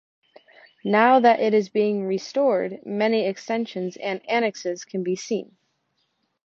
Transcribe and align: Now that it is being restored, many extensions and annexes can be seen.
Now 0.83 1.19
that 1.19 1.39
it 1.41 1.53
is 1.53 1.69
being 1.69 2.05
restored, 2.07 2.83
many 2.87 3.27
extensions 3.27 3.97
and 3.97 4.19
annexes 4.27 4.83
can 4.83 5.03
be 5.03 5.15
seen. 5.15 5.55